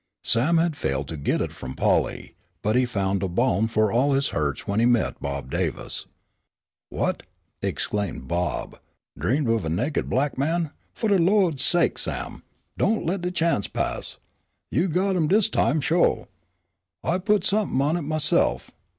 Sam 0.23 0.57
had 0.57 0.75
failed 0.75 1.07
to 1.09 1.15
get 1.15 1.41
it 1.41 1.51
from 1.51 1.75
Polly, 1.75 2.33
but 2.63 2.75
he 2.75 2.87
found 2.87 3.21
a 3.21 3.27
balm 3.27 3.67
for 3.67 3.91
all 3.91 4.13
his 4.13 4.29
hurts 4.29 4.65
when 4.65 4.79
he 4.79 4.85
met 4.87 5.21
Bob 5.21 5.51
Davis. 5.51 6.07
"What!" 6.89 7.21
exclaimed 7.61 8.27
Bob. 8.27 8.79
"Dreamed 9.15 9.47
of 9.47 9.63
a 9.63 9.69
nakid 9.69 10.09
black 10.09 10.39
man. 10.39 10.71
Fu' 10.95 11.07
de 11.09 11.19
Lawd 11.19 11.59
sake, 11.59 11.99
Sam, 11.99 12.41
don' 12.79 13.05
let 13.05 13.21
de 13.21 13.29
chance 13.29 13.67
pass. 13.67 14.17
You 14.71 14.87
got 14.87 15.15
'em 15.15 15.27
dis 15.27 15.49
time 15.49 15.79
sho'. 15.79 16.27
I'll 17.03 17.19
put 17.19 17.43
somep'n' 17.43 17.79
on 17.83 17.95
it 17.95 18.01
myse'f. 18.01 18.71